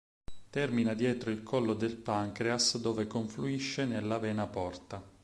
[0.49, 4.99] Termina dietro il collo del pancreas dove confluisce nella vena porta.